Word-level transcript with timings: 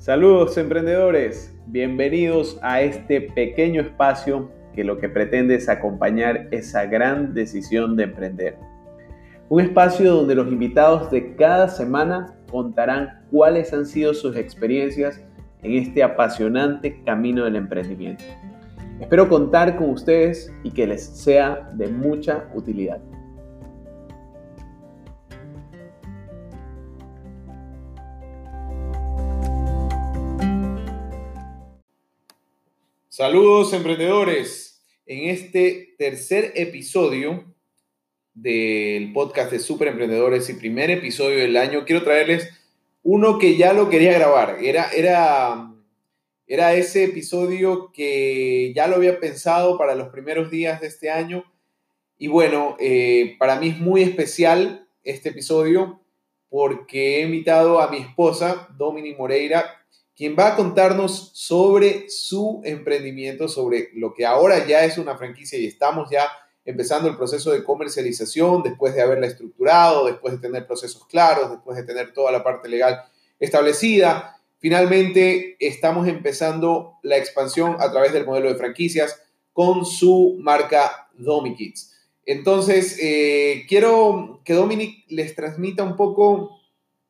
Saludos 0.00 0.56
emprendedores, 0.56 1.54
bienvenidos 1.66 2.58
a 2.62 2.80
este 2.80 3.20
pequeño 3.20 3.82
espacio 3.82 4.50
que 4.72 4.82
lo 4.82 4.96
que 4.96 5.10
pretende 5.10 5.56
es 5.56 5.68
acompañar 5.68 6.48
esa 6.52 6.86
gran 6.86 7.34
decisión 7.34 7.96
de 7.96 8.04
emprender. 8.04 8.56
Un 9.50 9.60
espacio 9.60 10.14
donde 10.14 10.34
los 10.34 10.48
invitados 10.48 11.10
de 11.10 11.36
cada 11.36 11.68
semana 11.68 12.34
contarán 12.50 13.26
cuáles 13.30 13.74
han 13.74 13.84
sido 13.84 14.14
sus 14.14 14.36
experiencias 14.36 15.22
en 15.62 15.72
este 15.74 16.02
apasionante 16.02 17.02
camino 17.04 17.44
del 17.44 17.56
emprendimiento. 17.56 18.24
Espero 19.00 19.28
contar 19.28 19.76
con 19.76 19.90
ustedes 19.90 20.50
y 20.64 20.70
que 20.70 20.86
les 20.86 21.04
sea 21.04 21.70
de 21.74 21.88
mucha 21.88 22.48
utilidad. 22.54 23.02
Saludos 33.20 33.74
emprendedores. 33.74 34.82
En 35.04 35.28
este 35.28 35.94
tercer 35.98 36.52
episodio 36.54 37.54
del 38.32 39.12
podcast 39.12 39.52
de 39.52 39.58
Super 39.58 39.88
Emprendedores 39.88 40.48
y 40.48 40.54
primer 40.54 40.90
episodio 40.90 41.36
del 41.40 41.58
año, 41.58 41.84
quiero 41.84 42.02
traerles 42.02 42.48
uno 43.02 43.38
que 43.38 43.58
ya 43.58 43.74
lo 43.74 43.90
quería 43.90 44.14
grabar. 44.14 44.56
Era, 44.62 44.88
era, 44.92 45.70
era 46.46 46.72
ese 46.72 47.04
episodio 47.04 47.92
que 47.92 48.72
ya 48.74 48.86
lo 48.86 48.96
había 48.96 49.20
pensado 49.20 49.76
para 49.76 49.94
los 49.94 50.08
primeros 50.08 50.50
días 50.50 50.80
de 50.80 50.86
este 50.86 51.10
año. 51.10 51.44
Y 52.16 52.28
bueno, 52.28 52.78
eh, 52.80 53.36
para 53.38 53.60
mí 53.60 53.68
es 53.68 53.78
muy 53.78 54.00
especial 54.00 54.88
este 55.04 55.28
episodio 55.28 56.00
porque 56.48 57.18
he 57.18 57.26
invitado 57.26 57.82
a 57.82 57.90
mi 57.90 57.98
esposa, 57.98 58.74
Domini 58.78 59.14
Moreira, 59.14 59.79
quien 60.20 60.36
va 60.38 60.48
a 60.48 60.56
contarnos 60.56 61.30
sobre 61.32 62.10
su 62.10 62.60
emprendimiento, 62.62 63.48
sobre 63.48 63.88
lo 63.94 64.12
que 64.12 64.26
ahora 64.26 64.66
ya 64.66 64.84
es 64.84 64.98
una 64.98 65.16
franquicia 65.16 65.58
y 65.58 65.64
estamos 65.64 66.10
ya 66.10 66.28
empezando 66.66 67.08
el 67.08 67.16
proceso 67.16 67.52
de 67.52 67.64
comercialización 67.64 68.62
después 68.62 68.94
de 68.94 69.00
haberla 69.00 69.28
estructurado, 69.28 70.04
después 70.04 70.34
de 70.34 70.46
tener 70.46 70.66
procesos 70.66 71.06
claros, 71.06 71.50
después 71.50 71.74
de 71.78 71.84
tener 71.84 72.12
toda 72.12 72.30
la 72.32 72.44
parte 72.44 72.68
legal 72.68 73.00
establecida. 73.38 74.36
Finalmente, 74.58 75.56
estamos 75.58 76.06
empezando 76.06 76.98
la 77.02 77.16
expansión 77.16 77.76
a 77.80 77.90
través 77.90 78.12
del 78.12 78.26
modelo 78.26 78.50
de 78.50 78.58
franquicias 78.58 79.22
con 79.54 79.86
su 79.86 80.36
marca 80.38 81.08
DomiKids. 81.14 81.96
Entonces, 82.26 82.98
eh, 83.00 83.64
quiero 83.66 84.42
que 84.44 84.52
Dominic 84.52 85.02
les 85.08 85.34
transmita 85.34 85.82
un 85.82 85.96
poco 85.96 86.60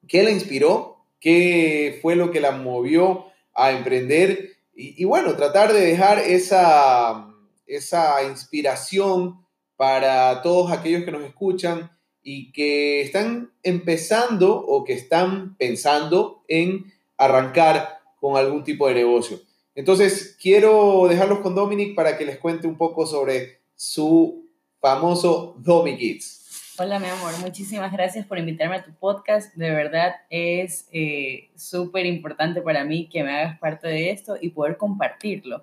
qué 0.07 0.23
la 0.23 0.31
inspiró 0.31 0.90
qué 1.21 1.99
fue 2.03 2.17
lo 2.17 2.31
que 2.31 2.41
la 2.41 2.53
movió 2.53 3.27
a 3.55 3.73
emprender 3.73 4.57
y, 4.75 5.05
bueno, 5.05 5.37
tratar 5.37 5.75
de 5.75 5.81
dejar 5.81 6.19
esa, 6.21 7.29
esa 7.67 8.25
inspiración 8.25 9.45
para 9.77 10.41
todos 10.41 10.73
aquellos 10.73 11.05
que 11.05 11.11
nos 11.11 11.23
escuchan 11.23 11.91
y 12.23 12.51
que 12.53 13.03
están 13.03 13.53
empezando 13.63 14.57
o 14.57 14.85
que 14.85 14.95
están 14.95 15.57
pensando 15.57 16.45
en 16.49 16.93
arrancar 17.19 18.01
con 18.19 18.37
algún 18.37 18.65
tipo 18.65 18.89
de 18.89 18.95
negocio. 18.95 19.41
Entonces, 19.75 20.37
quiero 20.41 21.07
dejarlos 21.09 21.41
con 21.41 21.55
Dominic 21.55 21.95
para 21.95 22.17
que 22.17 22.25
les 22.25 22.39
cuente 22.39 22.67
un 22.67 22.77
poco 22.77 23.07
sobre 23.07 23.61
su 23.75 24.47
famoso 24.81 25.57
Kids. 25.99 26.40
Hola, 26.83 26.99
mi 26.99 27.09
amor. 27.09 27.39
Muchísimas 27.43 27.93
gracias 27.93 28.25
por 28.25 28.39
invitarme 28.39 28.77
a 28.77 28.83
tu 28.83 28.91
podcast. 28.95 29.55
De 29.55 29.71
verdad 29.71 30.15
es 30.31 30.89
eh, 30.93 31.51
súper 31.55 32.07
importante 32.07 32.63
para 32.63 32.85
mí 32.85 33.07
que 33.07 33.23
me 33.23 33.33
hagas 33.33 33.59
parte 33.59 33.87
de 33.87 34.11
esto 34.11 34.39
y 34.41 34.49
poder 34.49 34.79
compartirlo. 34.79 35.63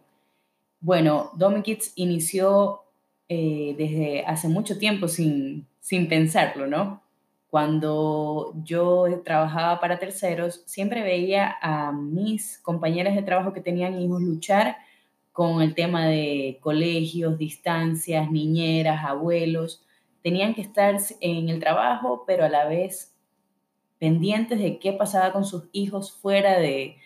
Bueno, 0.79 1.31
Domi 1.33 1.63
Kids 1.63 1.93
inició 1.95 2.83
eh, 3.29 3.73
desde 3.79 4.25
hace 4.27 4.47
mucho 4.47 4.77
tiempo 4.77 5.07
sin, 5.07 5.65
sin 5.79 6.07
pensarlo, 6.07 6.67
¿no? 6.67 7.01
Cuando 7.49 8.53
yo 8.63 9.07
trabajaba 9.25 9.79
para 9.79 9.97
terceros, 9.97 10.61
siempre 10.67 11.01
veía 11.01 11.57
a 11.63 11.91
mis 11.93 12.59
compañeras 12.59 13.15
de 13.15 13.23
trabajo 13.23 13.53
que 13.53 13.61
tenían 13.61 13.99
hijos 13.99 14.21
luchar 14.21 14.77
con 15.31 15.63
el 15.63 15.73
tema 15.73 16.05
de 16.05 16.59
colegios, 16.61 17.39
distancias, 17.39 18.29
niñeras, 18.29 19.03
abuelos 19.03 19.81
tenían 20.27 20.53
que 20.53 20.61
estar 20.61 20.97
en 21.21 21.47
el 21.47 21.61
trabajo, 21.61 22.25
pero 22.27 22.43
a 22.43 22.49
la 22.49 22.65
vez 22.65 23.13
pendientes 23.97 24.59
de 24.59 24.77
qué 24.77 24.91
pasaba 24.91 25.31
con 25.31 25.45
sus 25.45 25.69
hijos 25.71 26.11
fuera 26.11 26.59
de, 26.59 26.97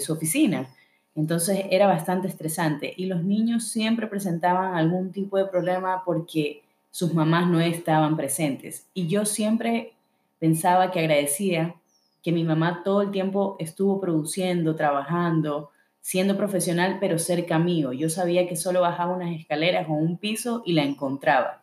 su 0.00 0.12
oficina. 0.12 0.68
Entonces 1.14 1.64
era 1.70 1.86
bastante 1.86 2.28
estresante 2.28 2.92
y 2.94 3.06
los 3.06 3.24
niños 3.24 3.68
siempre 3.68 4.06
presentaban 4.06 4.74
algún 4.74 5.12
tipo 5.12 5.38
de 5.38 5.46
problema 5.46 6.02
porque 6.04 6.62
sus 6.90 7.14
mamás 7.14 7.48
no 7.48 7.58
estaban 7.58 8.18
presentes. 8.18 8.86
Y 8.92 9.06
yo 9.06 9.24
siempre 9.24 9.94
pensaba 10.38 10.90
que 10.90 11.00
agradecía 11.00 11.74
que 12.22 12.32
mi 12.32 12.44
mamá 12.44 12.82
todo 12.84 13.00
el 13.00 13.12
tiempo 13.12 13.56
estuvo 13.60 13.98
produciendo, 13.98 14.76
trabajando, 14.76 15.70
siendo 16.02 16.36
profesional, 16.36 16.98
pero 17.00 17.18
cerca 17.18 17.58
mío. 17.58 17.94
Yo 17.94 18.10
sabía 18.10 18.46
que 18.46 18.56
solo 18.56 18.82
bajaba 18.82 19.16
unas 19.16 19.34
escaleras 19.40 19.88
o 19.88 19.94
un 19.94 20.18
piso 20.18 20.62
y 20.66 20.74
la 20.74 20.82
encontraba. 20.82 21.62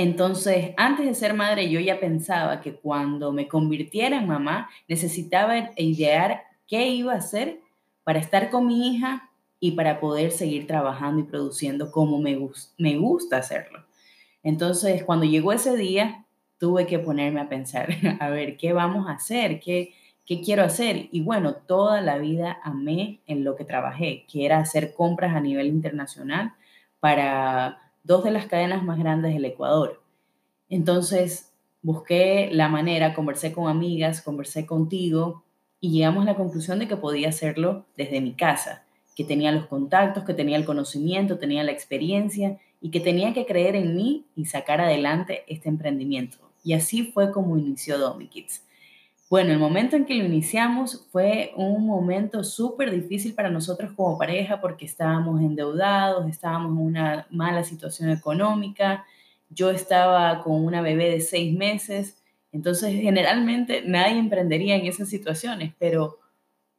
Entonces, 0.00 0.74
antes 0.76 1.06
de 1.06 1.14
ser 1.16 1.34
madre, 1.34 1.68
yo 1.70 1.80
ya 1.80 1.98
pensaba 1.98 2.60
que 2.60 2.76
cuando 2.76 3.32
me 3.32 3.48
convirtiera 3.48 4.16
en 4.16 4.28
mamá, 4.28 4.70
necesitaba 4.86 5.72
idear 5.74 6.44
qué 6.68 6.86
iba 6.86 7.14
a 7.14 7.16
hacer 7.16 7.58
para 8.04 8.20
estar 8.20 8.48
con 8.48 8.68
mi 8.68 8.94
hija 8.94 9.28
y 9.58 9.72
para 9.72 9.98
poder 9.98 10.30
seguir 10.30 10.68
trabajando 10.68 11.22
y 11.22 11.24
produciendo 11.24 11.90
como 11.90 12.20
me, 12.20 12.36
gusta 12.96 13.38
hacerlo. 13.38 13.86
Entonces, 14.44 15.02
cuando 15.02 15.26
llegó 15.26 15.52
ese 15.52 15.76
día, 15.76 16.24
tuve 16.58 16.86
que 16.86 17.00
ponerme 17.00 17.40
a 17.40 17.48
pensar, 17.48 17.88
a 18.20 18.30
ver, 18.30 18.56
¿qué 18.56 18.72
vamos 18.72 19.08
a 19.08 19.14
hacer? 19.14 19.58
¿Qué, 19.58 19.94
¿Qué 20.24 20.40
quiero 20.40 20.62
hacer? 20.62 21.08
Y 21.10 21.22
bueno, 21.22 21.54
toda 21.54 22.02
la 22.02 22.18
vida 22.18 22.60
amé 22.62 23.18
en 23.26 23.42
lo 23.42 23.56
que 23.56 23.64
trabajé, 23.64 24.26
que 24.30 24.46
era 24.46 24.58
hacer 24.58 24.94
compras 24.94 25.34
a 25.34 25.40
nivel 25.40 25.66
internacional 25.66 26.52
para 27.00 27.87
dos 28.08 28.24
de 28.24 28.30
las 28.30 28.46
cadenas 28.46 28.82
más 28.82 28.98
grandes 28.98 29.34
del 29.34 29.44
Ecuador. 29.44 30.00
Entonces, 30.70 31.52
busqué 31.82 32.48
la 32.50 32.68
manera, 32.68 33.14
conversé 33.14 33.52
con 33.52 33.68
amigas, 33.68 34.22
conversé 34.22 34.64
contigo 34.64 35.44
y 35.78 35.90
llegamos 35.90 36.22
a 36.22 36.30
la 36.30 36.36
conclusión 36.36 36.78
de 36.78 36.88
que 36.88 36.96
podía 36.96 37.28
hacerlo 37.28 37.84
desde 37.98 38.22
mi 38.22 38.32
casa, 38.32 38.82
que 39.14 39.24
tenía 39.24 39.52
los 39.52 39.66
contactos, 39.66 40.24
que 40.24 40.32
tenía 40.32 40.56
el 40.56 40.64
conocimiento, 40.64 41.38
tenía 41.38 41.62
la 41.62 41.72
experiencia 41.72 42.58
y 42.80 42.90
que 42.90 43.00
tenía 43.00 43.34
que 43.34 43.44
creer 43.44 43.76
en 43.76 43.94
mí 43.94 44.24
y 44.34 44.46
sacar 44.46 44.80
adelante 44.80 45.44
este 45.46 45.68
emprendimiento. 45.68 46.38
Y 46.64 46.72
así 46.72 47.12
fue 47.12 47.30
como 47.30 47.58
inició 47.58 47.98
DomiKids. 47.98 48.64
Bueno, 49.30 49.52
el 49.52 49.58
momento 49.58 49.94
en 49.94 50.06
que 50.06 50.14
lo 50.14 50.24
iniciamos 50.24 51.06
fue 51.12 51.52
un 51.54 51.86
momento 51.86 52.42
súper 52.42 52.90
difícil 52.90 53.34
para 53.34 53.50
nosotros 53.50 53.92
como 53.92 54.16
pareja 54.16 54.58
porque 54.58 54.86
estábamos 54.86 55.42
endeudados, 55.42 56.26
estábamos 56.30 56.72
en 56.72 56.78
una 56.78 57.26
mala 57.30 57.62
situación 57.62 58.08
económica, 58.08 59.04
yo 59.50 59.70
estaba 59.70 60.42
con 60.42 60.64
una 60.64 60.80
bebé 60.80 61.10
de 61.10 61.20
seis 61.20 61.54
meses, 61.54 62.16
entonces 62.52 62.94
generalmente 62.94 63.82
nadie 63.84 64.18
emprendería 64.18 64.76
en 64.76 64.86
esas 64.86 65.10
situaciones, 65.10 65.74
pero 65.78 66.18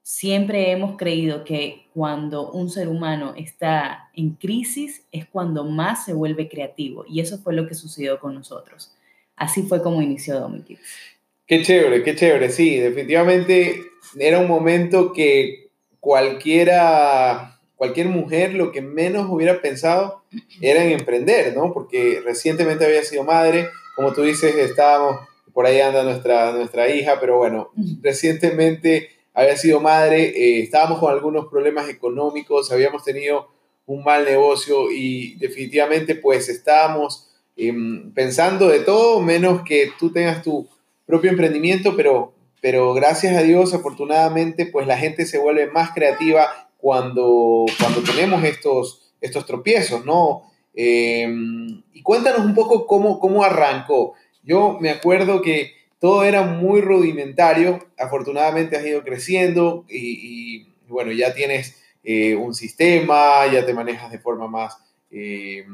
siempre 0.02 0.72
hemos 0.72 0.98
creído 0.98 1.44
que 1.44 1.88
cuando 1.94 2.52
un 2.52 2.72
ser 2.72 2.90
humano 2.90 3.34
está 3.38 4.10
en 4.16 4.31
crisis 4.31 5.06
es 5.12 5.28
cuando 5.28 5.66
más 5.66 6.06
se 6.06 6.14
vuelve 6.14 6.50
creativo 6.50 7.06
y 7.08 7.20
eso 7.20 7.38
fue 7.38 7.54
lo 7.54 7.68
que 7.68 7.76
sucedió 7.76 8.20
con 8.20 8.34
nosotros. 8.34 8.96
Así 9.36 9.62
fue 9.62 9.84
como 9.84 10.02
inició 10.02 10.40
Domikids. 10.40 11.19
Qué 11.50 11.63
chévere, 11.63 12.04
qué 12.04 12.16
chévere, 12.16 12.51
sí, 12.51 12.78
definitivamente 12.78 13.81
era 14.19 14.38
un 14.38 14.48
momento 14.48 15.13
que 15.13 15.72
cualquiera, 16.00 17.60
cualquier 17.75 18.07
mujer 18.07 18.54
lo 18.54 18.72
que 18.72 18.84
menos 18.84 19.28
hubiera 19.31 19.60
pensado 19.60 20.22
era 20.62 20.84
en 20.84 20.92
emprender, 20.92 21.57
¿no? 21.57 21.74
Porque 21.74 22.22
recientemente 22.24 22.86
había 22.86 23.04
sido 23.04 23.24
madre, 23.24 23.68
como 23.96 24.13
tú 24.13 24.22
dices, 24.22 24.56
estábamos, 24.57 25.28
por 25.51 25.66
ahí 25.66 25.81
anda 25.81 26.04
nuestra, 26.04 26.51
nuestra 26.51 26.88
hija, 26.88 27.19
pero 27.19 27.40
bueno, 27.40 27.72
recientemente 28.04 29.10
había 29.34 29.57
sido 29.57 29.80
madre, 29.80 30.25
eh, 30.25 30.62
estábamos 30.62 31.00
con 31.00 31.12
algunos 31.12 31.48
problemas 31.48 31.90
económicos, 31.90 32.72
habíamos 32.72 33.04
tenido 33.04 33.48
un 33.88 34.04
mal 34.04 34.24
negocio 34.24 34.92
y 34.92 35.34
definitivamente 35.40 36.13
pues 36.13 36.48
estábamos 36.48 37.28
em, 37.57 38.13
pensando 38.13 38.68
de 38.68 38.81
todo 38.81 39.19
menos 39.19 39.63
que 39.63 39.90
tú 39.98 40.12
tengas 40.12 40.44
tu 40.44 40.69
propio 41.10 41.32
emprendimiento, 41.32 41.96
pero, 41.98 42.36
pero 42.62 42.94
gracias 42.94 43.36
a 43.36 43.42
Dios, 43.42 43.74
afortunadamente, 43.74 44.68
pues 44.68 44.86
la 44.86 44.98
gente 44.98 45.26
se 45.26 45.40
vuelve 45.40 45.66
más 45.72 45.92
creativa 45.92 46.70
cuando, 46.78 47.66
cuando 47.80 48.04
tenemos 48.04 48.44
estos, 48.44 49.12
estos 49.20 49.48
tropiezos, 49.48 50.06
¿no? 50.06 50.44
Em, 50.76 51.82
y 51.94 52.04
cuéntanos 52.04 52.46
un 52.46 52.54
poco 52.54 52.86
cómo, 52.86 53.20
cómo 53.20 53.44
arrancó. 53.44 54.14
Yo 54.44 54.78
me 54.80 54.92
acuerdo 54.92 55.42
que, 55.42 55.80
todo 56.00 56.24
era 56.24 56.44
muy 56.44 56.82
rudimentario. 56.82 57.80
Afortunadamente 57.98 58.78
has 58.78 58.86
ido 58.86 59.04
creciendo 59.04 59.86
y, 59.90 60.68
bueno, 60.88 61.12
ya 61.12 61.34
tienes 61.34 61.82
eh, 62.04 62.36
un 62.36 62.56
sistema, 62.56 63.46
ya 63.52 63.66
te 63.66 63.74
manejas 63.74 64.10
de 64.10 64.20
forma 64.20 64.48
más, 64.48 64.78
eh, 65.12 65.66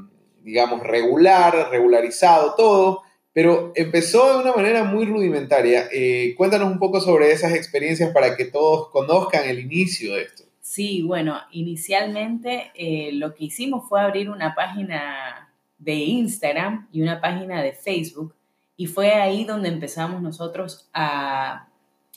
digamos, 0.44 0.82
regular, 0.82 1.70
regularizado 1.70 2.56
todo, 2.56 3.04
pero 3.36 3.72
empezó 3.76 4.34
de 4.34 4.44
una 4.44 4.56
manera 4.56 4.84
muy 4.84 5.06
rudimentaria. 5.06 5.90
Eh, 5.92 6.34
cuéntanos 6.36 6.72
un 6.72 6.80
poco 6.80 7.00
sobre 7.00 7.32
esas 7.32 7.54
experiencias 7.54 8.12
para 8.12 8.36
que 8.36 8.46
todos 8.46 8.90
conozcan 8.90 9.48
el 9.48 9.60
inicio 9.60 10.16
de 10.16 10.24
esto. 10.24 10.46
Sí, 10.62 11.04
bueno, 11.04 11.38
inicialmente 11.52 12.72
lo 13.14 13.36
que 13.36 13.46
hicimos 13.46 13.88
fue 13.88 14.02
abrir 14.02 14.30
una 14.32 14.56
página 14.56 15.54
de 15.78 15.94
Instagram 15.94 16.88
y 16.92 17.02
una 17.02 17.22
página 17.22 17.62
de 17.62 17.74
Facebook 17.74 18.34
y 18.78 18.88
fue 18.88 19.14
ahí 19.14 19.46
donde 19.46 19.70
empezamos 19.70 20.22
nosotros 20.22 20.90
a 20.94 21.68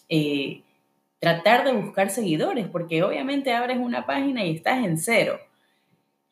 eh, 0.09 0.63
tratar 1.21 1.65
de 1.65 1.73
buscar 1.73 2.11
seguidores, 2.11 2.67
porque 2.69 3.03
obviamente 3.03 3.53
abres 3.53 3.79
una 3.79 4.07
página 4.07 4.45
y 4.45 4.57
estás 4.57 4.85
en 4.85 4.99
cero. 4.99 5.39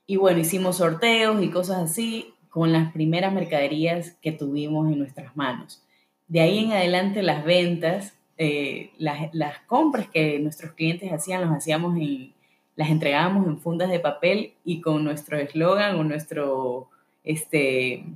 Y 0.06 0.16
bueno, 0.16 0.40
hicimos 0.40 0.78
sorteos 0.78 1.42
y 1.42 1.50
cosas 1.50 1.90
así 1.90 2.34
con 2.56 2.72
las 2.72 2.90
primeras 2.90 3.34
mercaderías 3.34 4.12
que 4.22 4.32
tuvimos 4.32 4.90
en 4.90 4.98
nuestras 4.98 5.36
manos. 5.36 5.84
De 6.26 6.40
ahí 6.40 6.64
en 6.64 6.72
adelante 6.72 7.22
las 7.22 7.44
ventas, 7.44 8.14
eh, 8.38 8.92
las, 8.96 9.58
compras 9.66 10.08
que 10.08 10.38
nuestros 10.38 10.72
clientes 10.72 11.12
hacían, 11.12 11.42
los 11.42 11.50
hacíamos 11.50 11.98
en, 11.98 12.32
las 12.74 12.88
entregábamos 12.88 13.46
en 13.46 13.58
fundas 13.58 13.90
de 13.90 14.00
papel 14.00 14.54
y 14.64 14.80
con 14.80 15.04
nuestro 15.04 15.36
eslogan 15.36 15.96
o 15.96 16.04
nuestro 16.04 16.88
este, 17.24 18.06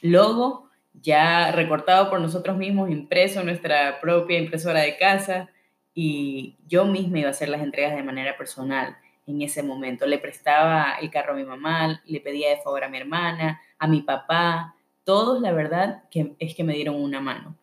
logo 0.00 0.68
ya 1.02 1.50
recortado 1.50 2.08
por 2.08 2.20
nosotros 2.20 2.56
mismos, 2.56 2.88
impreso 2.88 3.40
en 3.40 3.46
nuestra 3.46 4.00
propia 4.00 4.38
impresora 4.38 4.82
de 4.82 4.96
casa 4.96 5.48
y 5.92 6.54
yo 6.68 6.84
misma 6.84 7.18
iba 7.18 7.28
a 7.30 7.32
hacer 7.32 7.48
las 7.48 7.62
entregas 7.62 7.96
de 7.96 8.04
manera 8.04 8.36
personal 8.36 8.96
en 9.26 9.42
ese 9.42 9.62
momento. 9.62 10.06
Le 10.06 10.18
prestaba 10.18 10.96
el 11.00 11.10
carro 11.10 11.32
a 11.32 11.36
mi 11.36 11.44
mamá, 11.44 12.00
le 12.04 12.20
pedía 12.20 12.50
de 12.50 12.58
favor 12.58 12.84
a 12.84 12.88
mi 12.88 12.98
hermana, 12.98 13.60
a 13.78 13.86
mi 13.86 14.02
papá, 14.02 14.74
todos 15.04 15.40
la 15.40 15.52
verdad 15.52 16.04
que 16.10 16.34
es 16.38 16.54
que 16.54 16.64
me 16.64 16.74
dieron 16.74 16.96
una 16.96 17.20
mano. 17.20 17.56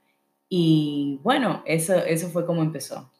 Y 0.49 1.19
bueno, 1.23 1.63
eso, 1.65 1.97
eso 1.97 2.29
fue 2.29 2.45
como 2.45 2.61
empezó. 2.61 3.11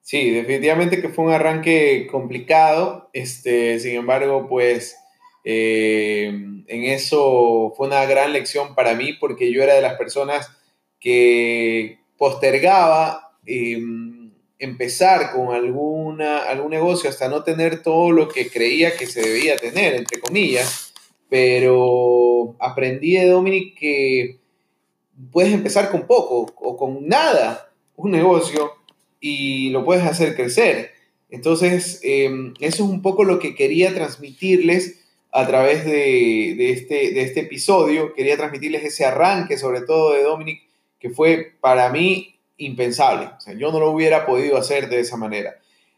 Sí, 0.00 0.30
definitivamente 0.30 1.02
que 1.02 1.10
fue 1.10 1.26
un 1.26 1.32
arranque 1.32 2.08
complicado, 2.10 3.10
este, 3.12 3.78
sin 3.78 3.96
embargo, 3.96 4.46
pues 4.48 4.96
eh, 5.44 6.28
en 6.28 6.84
eso 6.84 7.74
fue 7.76 7.88
una 7.88 8.06
gran 8.06 8.32
lección 8.32 8.74
para 8.74 8.94
mí 8.94 9.12
porque 9.14 9.52
yo 9.52 9.62
era 9.62 9.74
de 9.74 9.82
las 9.82 9.98
personas 9.98 10.50
que 10.98 11.98
postergaba 12.16 13.36
em, 13.44 14.17
empezar 14.58 15.32
con 15.32 15.54
alguna, 15.54 16.42
algún 16.42 16.70
negocio 16.70 17.08
hasta 17.08 17.28
no 17.28 17.44
tener 17.44 17.82
todo 17.82 18.10
lo 18.10 18.28
que 18.28 18.50
creía 18.50 18.96
que 18.96 19.06
se 19.06 19.22
debía 19.22 19.56
tener, 19.56 19.94
entre 19.94 20.20
comillas, 20.20 20.92
pero 21.28 22.56
aprendí 22.58 23.16
de 23.16 23.26
Dominic 23.26 23.78
que 23.78 24.38
puedes 25.30 25.52
empezar 25.52 25.90
con 25.90 26.06
poco 26.06 26.52
o 26.56 26.76
con 26.76 27.06
nada 27.06 27.70
un 27.96 28.10
negocio 28.10 28.72
y 29.20 29.70
lo 29.70 29.84
puedes 29.84 30.04
hacer 30.04 30.36
crecer. 30.36 30.92
Entonces, 31.30 32.00
em, 32.02 32.54
eso 32.60 32.84
es 32.84 32.90
un 32.90 33.02
poco 33.02 33.24
lo 33.24 33.38
que 33.38 33.54
quería 33.54 33.94
transmitirles 33.94 35.04
a 35.30 35.46
través 35.46 35.84
de, 35.84 36.72
este, 36.72 37.12
de 37.12 37.22
este 37.22 37.40
episodio. 37.40 38.14
Quería 38.14 38.36
transmitirles 38.36 38.84
ese 38.84 39.04
arranque, 39.04 39.58
sobre 39.58 39.82
todo 39.82 40.14
de 40.14 40.22
Dominic, 40.22 40.62
que 40.98 41.10
fue 41.10 41.52
para 41.60 41.90
mí 41.90 42.37
impensable. 42.58 43.30
O 43.36 43.40
sea, 43.40 43.54
yo 43.54 43.72
no 43.72 43.80
lo 43.80 43.90
hubiera 43.90 44.26
podido 44.26 44.58
hacer 44.58 44.88
de 44.88 45.00
esa 45.00 45.16
manera. 45.16 45.56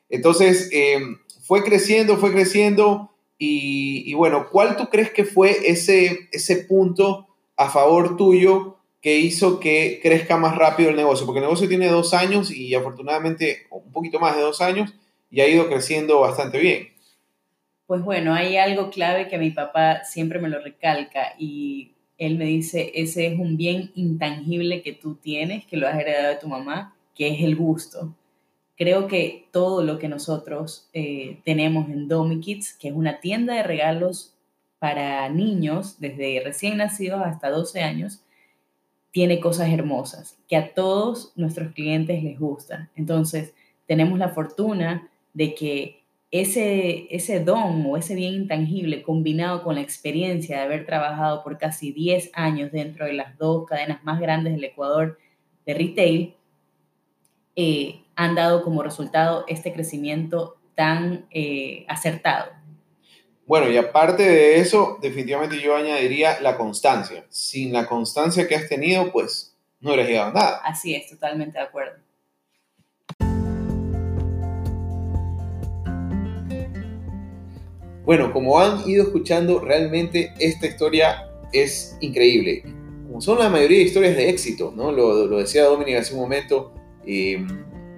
Entonces, 0.08 0.68
em, 0.72 1.18
fue 1.42 1.64
creciendo, 1.64 2.16
fue 2.16 2.32
creciendo. 2.32 3.10
Y, 3.42 4.12
bueno, 4.14 4.48
¿cuál 4.50 4.76
tú 4.76 4.88
crees 4.90 5.10
que 5.10 5.24
fue 5.24 5.70
ese, 5.70 6.28
ese 6.30 6.56
punto 6.56 7.26
a 7.56 7.70
favor 7.70 8.18
tuyo 8.18 8.76
que 9.00 9.16
hizo 9.16 9.60
que 9.60 9.98
crezca 10.02 10.36
más 10.36 10.56
rápido 10.56 10.90
el 10.90 10.96
negocio? 10.96 11.24
Porque 11.24 11.38
el 11.38 11.46
negocio 11.46 11.66
tiene 11.66 11.88
dos 11.88 12.12
años 12.12 12.50
y 12.50 12.74
afortunadamente 12.74 13.66
un 13.70 13.90
poquito 13.92 14.20
más 14.20 14.36
de 14.36 14.42
dos 14.42 14.60
años 14.60 14.92
y 15.30 15.40
ha 15.40 15.48
ido 15.48 15.68
creciendo 15.68 16.20
bastante 16.20 16.58
bien. 16.58 16.88
Pues 17.86 18.02
bueno, 18.02 18.34
hay 18.34 18.58
algo 18.58 18.90
clave 18.90 19.26
que 19.28 19.38
mi 19.38 19.50
papá 19.50 20.04
siempre 20.04 20.38
me 20.38 20.50
lo 20.50 20.60
recalca 20.60 21.34
y 21.38 21.94
él 22.20 22.36
me 22.36 22.44
dice, 22.44 22.92
ese 22.94 23.26
es 23.26 23.40
un 23.40 23.56
bien 23.56 23.92
intangible 23.94 24.82
que 24.82 24.92
tú 24.92 25.14
tienes, 25.14 25.64
que 25.64 25.78
lo 25.78 25.88
has 25.88 25.98
heredado 25.98 26.28
de 26.28 26.36
tu 26.36 26.48
mamá, 26.48 26.94
que 27.14 27.28
es 27.28 27.42
el 27.42 27.56
gusto. 27.56 28.14
Creo 28.76 29.08
que 29.08 29.48
todo 29.50 29.82
lo 29.82 29.98
que 29.98 30.06
nosotros 30.06 30.90
eh, 30.92 31.40
tenemos 31.46 31.88
en 31.88 32.08
Domi 32.08 32.40
Kids, 32.40 32.74
que 32.74 32.88
es 32.88 32.94
una 32.94 33.20
tienda 33.20 33.54
de 33.54 33.62
regalos 33.62 34.34
para 34.78 35.30
niños 35.30 35.98
desde 35.98 36.42
recién 36.44 36.76
nacidos 36.76 37.22
hasta 37.24 37.48
12 37.48 37.80
años, 37.80 38.20
tiene 39.12 39.40
cosas 39.40 39.70
hermosas 39.70 40.36
que 40.46 40.56
a 40.56 40.74
todos 40.74 41.32
nuestros 41.36 41.72
clientes 41.72 42.22
les 42.22 42.38
gustan. 42.38 42.90
Entonces, 42.96 43.54
tenemos 43.86 44.18
la 44.18 44.28
fortuna 44.28 45.08
de 45.32 45.54
que 45.54 45.99
ese, 46.30 47.08
ese 47.14 47.40
don 47.40 47.84
o 47.86 47.96
ese 47.96 48.14
bien 48.14 48.34
intangible 48.34 49.02
combinado 49.02 49.62
con 49.62 49.74
la 49.74 49.80
experiencia 49.80 50.58
de 50.58 50.62
haber 50.62 50.86
trabajado 50.86 51.42
por 51.42 51.58
casi 51.58 51.92
10 51.92 52.30
años 52.34 52.70
dentro 52.70 53.06
de 53.06 53.14
las 53.14 53.36
dos 53.36 53.66
cadenas 53.66 54.04
más 54.04 54.20
grandes 54.20 54.54
del 54.54 54.64
Ecuador 54.64 55.18
de 55.66 55.74
retail, 55.74 56.36
eh, 57.56 58.04
han 58.14 58.34
dado 58.34 58.62
como 58.62 58.82
resultado 58.82 59.44
este 59.48 59.72
crecimiento 59.72 60.58
tan 60.74 61.26
eh, 61.30 61.84
acertado. 61.88 62.52
Bueno, 63.46 63.68
y 63.68 63.76
aparte 63.76 64.22
de 64.22 64.60
eso, 64.60 64.98
definitivamente 65.02 65.60
yo 65.60 65.74
añadiría 65.74 66.40
la 66.40 66.56
constancia. 66.56 67.26
Sin 67.28 67.72
la 67.72 67.86
constancia 67.86 68.46
que 68.46 68.54
has 68.54 68.68
tenido, 68.68 69.10
pues 69.10 69.56
no 69.80 69.90
hubieras 69.90 70.08
llegado 70.08 70.30
a 70.30 70.34
nada. 70.34 70.60
Así 70.64 70.94
es, 70.94 71.10
totalmente 71.10 71.58
de 71.58 71.64
acuerdo. 71.64 72.00
Bueno, 78.04 78.32
como 78.32 78.58
han 78.58 78.88
ido 78.88 79.04
escuchando, 79.04 79.60
realmente 79.60 80.32
esta 80.38 80.66
historia 80.66 81.30
es 81.52 81.96
increíble. 82.00 82.62
Como 83.06 83.20
son 83.20 83.38
la 83.38 83.48
mayoría 83.48 83.78
de 83.78 83.84
historias 83.84 84.16
de 84.16 84.28
éxito, 84.28 84.72
¿no? 84.74 84.92
Lo, 84.92 85.28
decía 85.38 85.64
Dominic 85.64 85.98
hace 85.98 86.14
un 86.14 86.20
momento, 86.20 86.72
eh, 87.06 87.44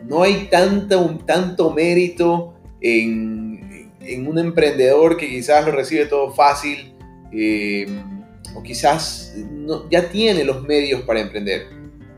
no 0.06 0.22
hay 0.22 0.48
tanto, 0.50 1.18
tanto 1.26 1.70
mérito 1.70 2.54
en, 2.80 3.52
un 4.26 4.38
emprendedor 4.38 5.16
que 5.16 5.28
quizás 5.28 5.64
lo 5.64 5.72
recibe 5.72 6.06
todo 6.06 6.32
fácil 6.32 6.92
eh, 7.32 7.86
o 8.56 8.62
quizás 8.62 9.34
ya 9.90 10.10
tiene 10.10 10.44
los 10.44 10.62
medios 10.62 11.02
para 11.02 11.20
emprender. 11.20 11.68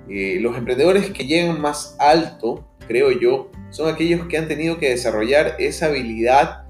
Eh, 0.09 0.39
los 0.41 0.57
emprendedores 0.57 1.11
que 1.11 1.27
llegan 1.27 1.61
más 1.61 1.97
alto, 1.99 2.67
creo 2.87 3.11
yo, 3.11 3.51
son 3.71 3.93
aquellos 3.93 4.27
que 4.27 4.39
han 4.39 4.49
tenido 4.49 4.79
que 4.79 4.91
desarrollar 4.91 5.57
esa 5.59 5.87
habilidad 5.87 6.64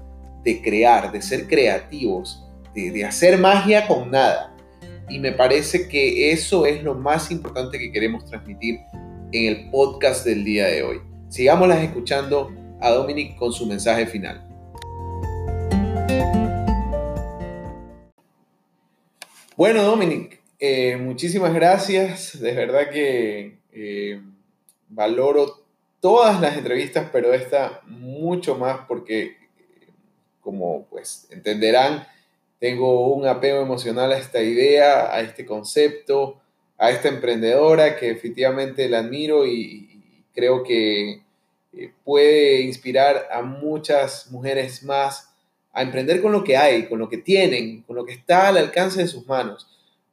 de 0.45 0.61
crear, 0.61 1.11
de 1.11 1.23
ser 1.23 1.47
creativos, 1.47 2.45
de, 2.75 3.03
hacer 3.03 3.39
magia 3.39 3.87
con 3.87 4.11
nada. 4.11 4.55
Y 5.09 5.17
me 5.17 5.31
parece 5.31 5.87
que 5.87 6.31
eso 6.31 6.67
es 6.67 6.83
lo 6.83 6.93
más 6.93 7.31
importante 7.31 7.79
que 7.79 7.91
queremos 7.91 8.25
transmitir 8.25 8.79
en 9.31 9.47
el 9.47 9.71
podcast 9.71 10.23
del 10.23 10.45
día 10.45 10.67
de 10.67 10.83
hoy. 10.83 11.01
Sigámoslas 11.29 11.83
escuchando 11.83 12.53
a 12.79 12.91
Dominic 12.91 13.35
con 13.37 13.51
su 13.51 13.65
mensaje 13.65 14.05
final. 14.05 14.47
Bueno, 19.57 19.81
Dominic, 19.83 20.41
eh, 20.59 20.95
muchísimas 20.97 21.53
gracias. 21.55 22.39
De 22.39 22.53
verdad 22.53 22.91
que 22.91 23.57
eh, 23.71 24.21
valoro 24.89 25.63
todas 25.99 26.39
las 26.39 26.55
entrevistas, 26.55 27.09
pero 27.11 27.33
esta 27.33 27.81
mucho 27.87 28.55
más 28.57 28.81
porque 28.87 29.44
como 30.45 30.85
pues 30.91 31.27
entenderán, 31.31 32.07
tengo 32.59 33.13
un 33.13 33.27
apego 33.27 33.61
emocional 33.61 34.11
a 34.11 34.17
esta 34.19 34.41
idea, 34.41 35.13
a 35.13 35.21
este 35.21 35.43
concepto, 35.43 36.39
a 36.77 36.91
esta 36.91 37.09
emprendedora 37.09 37.97
que 37.97 38.11
efectivamente 38.11 38.87
la 38.87 38.99
admiro 38.99 39.45
y, 39.45 39.91
creo 40.33 40.63
que 40.63 41.21
eh, 41.71 41.93
puede 42.03 42.59
inspirar 42.61 43.29
a 43.31 43.41
muchas 43.41 44.29
mujeres 44.31 44.83
más 44.83 45.33
a 45.71 45.81
emprender 45.81 46.21
con 46.21 46.33
lo 46.33 46.43
que 46.43 46.57
hay, 46.57 46.87
con 46.87 46.99
lo 46.99 47.07
que 47.07 47.17
tienen, 47.17 47.83
con 47.83 47.95
lo 47.95 48.05
que 48.05 48.11
está 48.11 48.49
al 48.49 48.57
alcance 48.57 49.01
de 49.01 49.07
sus 49.07 49.25
manos. 49.25 49.65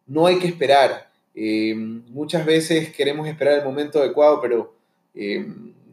No 0.06 0.26
hay 0.26 0.38
que 0.38 0.46
esperar. 0.46 1.10
Eh, 1.34 1.74
muchas 1.74 2.46
veces 2.46 2.92
queremos 2.94 3.26
esperar 3.26 3.58
el 3.58 3.64
momento 3.64 3.98
adecuado, 3.98 4.40
pero 4.40 4.72
eh, 5.14 5.44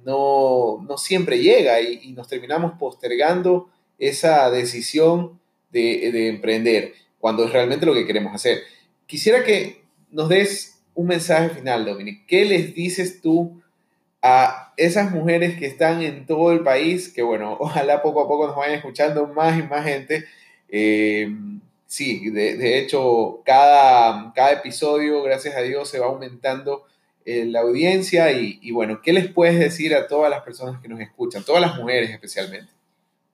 no, 0.05 0.85
siempre 0.97 1.39
llega 1.39 1.81
y, 1.81 2.11
nos 2.13 2.27
terminamos 2.27 2.73
postergando 2.79 3.69
esa 3.99 4.49
decisión 4.49 5.39
de, 5.71 6.27
emprender 6.29 6.93
cuando 7.19 7.43
es 7.43 7.51
realmente 7.51 7.85
lo 7.85 7.93
que 7.93 8.05
queremos 8.05 8.33
hacer. 8.33 8.59
Quisiera 9.05 9.43
que 9.43 9.83
nos 10.09 10.29
des 10.29 10.81
un 10.95 11.07
mensaje 11.07 11.49
final, 11.49 11.85
Dominic. 11.85 12.25
¿Qué 12.25 12.45
les 12.45 12.73
dices 12.73 13.21
tú 13.21 13.61
a 14.21 14.73
esas 14.77 15.11
mujeres 15.11 15.57
que 15.57 15.65
están 15.65 16.01
en 16.01 16.25
todo 16.25 16.51
el 16.51 16.61
país? 16.61 17.09
Que 17.09 17.21
bueno, 17.21 17.57
ojalá 17.59 18.01
poco 18.01 18.21
a 18.21 18.27
poco 18.27 18.47
nos 18.47 18.55
vayan 18.55 18.75
escuchando 18.75 19.27
más 19.27 19.59
y 19.59 19.63
más 19.63 19.85
gente. 19.85 20.25
Eh, 20.69 21.29
sí, 21.85 22.29
de, 22.29 22.79
hecho, 22.79 23.41
cada, 23.45 24.33
episodio, 24.51 25.21
gracias 25.23 25.55
a 25.55 25.61
Dios, 25.61 25.89
se 25.89 25.99
va 25.99 26.07
aumentando 26.07 26.85
eh, 27.25 27.45
la 27.45 27.61
audiencia 27.61 28.31
y, 28.31 28.71
bueno, 28.71 29.01
¿qué 29.01 29.13
les 29.13 29.27
puedes 29.27 29.59
decir 29.59 29.93
a 29.95 30.07
todas 30.07 30.29
las 30.29 30.41
personas 30.41 30.81
que 30.81 30.87
nos 30.87 30.99
escuchan, 30.99 31.43
todas 31.43 31.61
las 31.61 31.75
mujeres 31.75 32.09
especialmente? 32.11 32.78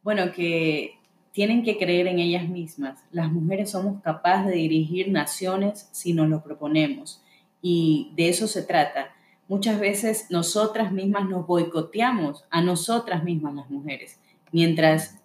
Bueno, 0.06 0.32
que 0.34 1.00
tienen 1.32 1.64
que 1.64 1.80
creer 1.80 2.06
en 2.06 2.20
ellas 2.20 2.48
mismas. 2.48 3.04
Las 3.10 3.32
mujeres 3.32 3.72
somos 3.72 4.04
capaces 4.04 4.52
de 4.52 4.58
dirigir 4.58 5.10
naciones 5.10 5.90
si 5.94 6.14
nos 6.14 6.30
lo 6.30 6.44
proponemos 6.44 7.24
y 7.60 8.12
de 8.16 8.30
eso 8.30 8.48
se 8.48 8.62
trata. 8.62 9.16
Muchas 9.48 9.80
veces 9.80 10.28
nosotras 10.30 10.92
mismas 10.92 11.28
nos 11.28 11.48
boicoteamos 11.48 12.46
a 12.52 12.62
nosotras 12.62 13.24
mismas 13.24 13.56
las 13.56 13.68
mujeres, 13.72 14.20
mientras 14.52 15.20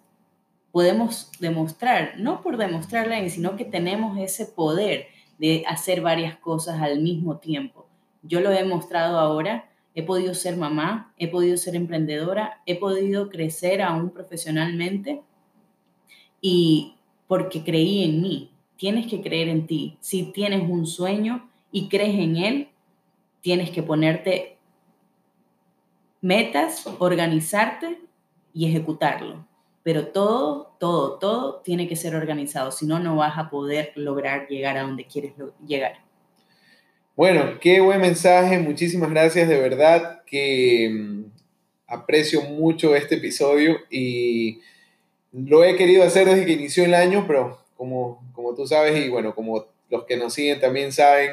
podemos 0.71 1.29
demostrar, 1.39 2.15
no 2.17 2.41
por 2.41 2.57
demostrarla, 2.57 3.29
sino 3.29 3.57
que 3.57 3.65
tenemos 3.65 4.17
ese 4.17 4.47
poder 4.47 5.09
de 5.37 5.63
hacer 5.67 6.01
varias 6.01 6.37
cosas 6.37 6.81
al 6.81 7.01
mismo 7.01 7.37
tiempo. 7.37 7.85
Yo 8.23 8.41
lo 8.41 8.49
he 8.49 8.55
demostrado 8.55 9.19
ahora, 9.19 9.69
he 9.93 10.03
podido 10.03 10.33
ser 10.33 10.57
mamá, 10.57 11.13
he 11.17 11.27
podido 11.27 11.57
ser 11.57 11.75
emprendedora, 11.75 12.61
he 12.65 12.79
podido 12.79 13.29
crecer 13.29 13.81
aún 13.81 14.09
profesionalmente 14.09 15.21
y 16.39 16.95
porque 17.27 17.63
creí 17.63 18.03
en 18.03 18.21
mí. 18.21 18.51
Tienes 18.77 19.07
que 19.07 19.21
creer 19.21 19.47
en 19.47 19.67
ti. 19.67 19.97
Si 19.99 20.31
tienes 20.31 20.67
un 20.67 20.87
sueño 20.87 21.49
y 21.71 21.87
crees 21.87 22.15
en 22.17 22.37
él, 22.37 22.69
tienes 23.41 23.69
que 23.71 23.83
ponerte 23.83 24.57
metas, 26.21 26.87
organizarte 26.99 27.99
y 28.53 28.67
ejecutarlo. 28.67 29.45
Pero 29.83 30.07
todo, 30.07 30.75
todo, 30.79 31.17
todo 31.17 31.61
tiene 31.61 31.87
que 31.87 31.95
ser 31.95 32.15
organizado, 32.15 32.71
si 32.71 32.85
no, 32.85 32.99
no 32.99 33.15
vas 33.15 33.37
a 33.37 33.49
poder 33.49 33.93
lograr 33.95 34.47
llegar 34.47 34.77
a 34.77 34.83
donde 34.83 35.05
quieres 35.05 35.33
llegar. 35.65 36.10
Bueno, 37.17 37.59
qué 37.59 37.81
buen 37.81 37.99
mensaje, 37.99 38.57
muchísimas 38.57 39.09
gracias, 39.09 39.49
de 39.49 39.59
verdad 39.59 40.23
que 40.25 40.89
mm, 40.89 41.25
aprecio 41.87 42.41
mucho 42.43 42.95
este 42.95 43.15
episodio 43.15 43.79
y 43.89 44.61
lo 45.33 45.65
he 45.65 45.75
querido 45.75 46.03
hacer 46.03 46.29
desde 46.29 46.45
que 46.45 46.53
inició 46.53 46.85
el 46.85 46.93
año, 46.93 47.25
pero 47.27 47.59
como, 47.75 48.23
como 48.33 48.55
tú 48.55 48.65
sabes 48.65 49.05
y 49.05 49.09
bueno, 49.09 49.35
como 49.35 49.65
los 49.89 50.05
que 50.05 50.15
nos 50.15 50.33
siguen 50.33 50.61
también 50.61 50.93
saben, 50.93 51.31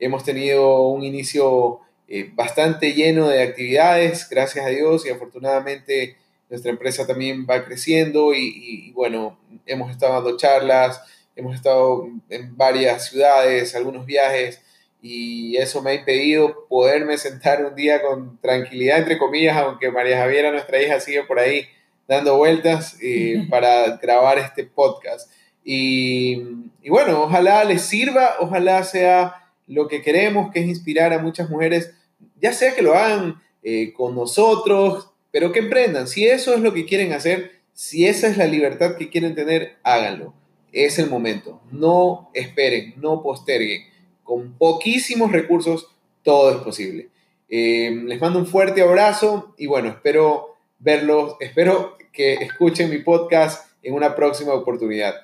hemos 0.00 0.24
tenido 0.24 0.88
un 0.88 1.04
inicio 1.04 1.78
eh, 2.08 2.28
bastante 2.34 2.92
lleno 2.94 3.28
de 3.28 3.44
actividades, 3.44 4.28
gracias 4.28 4.66
a 4.66 4.70
Dios 4.70 5.06
y 5.06 5.10
afortunadamente 5.10 6.16
nuestra 6.48 6.72
empresa 6.72 7.06
también 7.06 7.46
va 7.48 7.64
creciendo 7.64 8.34
y, 8.34 8.90
bueno, 8.96 9.38
hemos 9.64 9.92
estado 9.92 10.14
dando 10.14 10.36
charlas, 10.36 11.00
hemos 11.36 11.54
estado 11.54 12.08
en 12.28 12.56
varias 12.56 13.08
ciudades, 13.10 13.76
algunos 13.76 14.04
viajes 14.06 14.60
y 15.02 15.56
eso 15.56 15.82
me 15.82 15.90
ha 15.90 15.94
impedido 15.94 16.66
poderme 16.68 17.16
sentar 17.16 17.64
un 17.64 17.74
día 17.74 18.02
con 18.02 18.38
tranquilidad, 18.40 18.98
entre 18.98 19.18
comillas, 19.18 19.56
aunque 19.56 19.90
María 19.90 20.18
Javiera, 20.18 20.52
nuestra 20.52 20.82
hija, 20.82 21.00
sigue 21.00 21.22
por 21.24 21.38
ahí 21.38 21.66
dando 22.06 22.36
vueltas 22.36 22.98
eh, 23.02 23.46
para 23.50 23.96
grabar 23.96 24.38
este 24.38 24.64
podcast. 24.64 25.30
Y, 25.64 26.42
y, 26.82 26.90
bueno, 26.90 27.22
ojalá 27.22 27.64
les 27.64 27.82
sirva, 27.82 28.34
ojalá 28.40 28.82
sea 28.84 29.40
lo 29.66 29.88
que 29.88 30.02
queremos, 30.02 30.50
que 30.52 30.60
es 30.60 30.66
inspirar 30.66 31.12
a 31.12 31.18
muchas 31.18 31.48
mujeres, 31.48 31.94
ya 32.40 32.52
sea 32.52 32.74
que 32.74 32.82
lo 32.82 32.94
hagan 32.94 33.40
eh, 33.62 33.92
con 33.92 34.14
nosotros, 34.14 35.10
pero 35.30 35.52
que 35.52 35.60
emprendan. 35.60 36.08
Si 36.08 36.26
eso 36.26 36.54
es 36.54 36.60
lo 36.60 36.74
que 36.74 36.86
quieren 36.86 37.12
hacer, 37.12 37.52
si 37.72 38.06
esa 38.06 38.26
es 38.28 38.36
la 38.36 38.46
libertad 38.46 38.96
que 38.96 39.10
quieren 39.10 39.34
tener, 39.34 39.76
háganlo. 39.82 40.34
Es 40.72 40.98
el 40.98 41.08
momento. 41.08 41.60
No 41.70 42.30
esperen, 42.34 42.94
no 42.96 43.22
posterguen. 43.22 43.82
Con 44.30 44.52
poquísimos 44.52 45.32
recursos, 45.32 45.88
todo 46.22 46.52
es 46.52 46.58
posible. 46.58 47.08
Eh, 47.48 47.90
les 48.04 48.20
mando 48.20 48.38
un 48.38 48.46
fuerte 48.46 48.80
abrazo 48.80 49.56
y 49.58 49.66
bueno, 49.66 49.88
espero 49.88 50.54
verlos, 50.78 51.34
espero 51.40 51.98
que 52.12 52.34
escuchen 52.34 52.90
mi 52.90 52.98
podcast 52.98 53.72
en 53.82 53.92
una 53.92 54.14
próxima 54.14 54.54
oportunidad. 54.54 55.14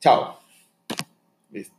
Chao. 0.00 0.38
Listo. 1.50 1.74